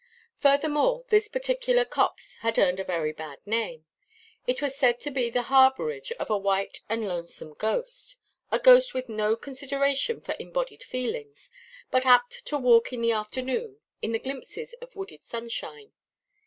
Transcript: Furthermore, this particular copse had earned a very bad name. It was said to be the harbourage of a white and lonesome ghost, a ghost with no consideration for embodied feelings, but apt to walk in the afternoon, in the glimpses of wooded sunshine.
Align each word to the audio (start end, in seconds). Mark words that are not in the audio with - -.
Furthermore, 0.39 1.05
this 1.09 1.27
particular 1.27 1.85
copse 1.85 2.33
had 2.37 2.57
earned 2.57 2.79
a 2.79 2.83
very 2.83 3.11
bad 3.11 3.37
name. 3.45 3.85
It 4.47 4.59
was 4.59 4.75
said 4.75 4.99
to 5.01 5.11
be 5.11 5.29
the 5.29 5.43
harbourage 5.43 6.11
of 6.13 6.27
a 6.31 6.37
white 6.39 6.79
and 6.89 7.07
lonesome 7.07 7.53
ghost, 7.53 8.15
a 8.51 8.57
ghost 8.57 8.95
with 8.95 9.09
no 9.09 9.35
consideration 9.35 10.19
for 10.19 10.35
embodied 10.39 10.81
feelings, 10.81 11.51
but 11.91 12.03
apt 12.03 12.47
to 12.47 12.57
walk 12.57 12.91
in 12.91 13.03
the 13.03 13.11
afternoon, 13.11 13.77
in 14.01 14.11
the 14.11 14.17
glimpses 14.17 14.73
of 14.81 14.95
wooded 14.95 15.23
sunshine. 15.23 15.93